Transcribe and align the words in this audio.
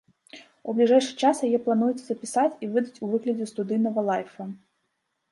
У 0.71 0.73
бліжэйшы 0.77 1.11
час 1.27 1.41
яе 1.47 1.59
плануецца 1.67 1.99
запісаць 2.05 2.53
і 2.67 2.69
выдаць 2.77 3.01
у 3.07 3.11
выглядзе 3.11 3.45
студыйнага 3.51 3.99
лайфа. 4.09 4.47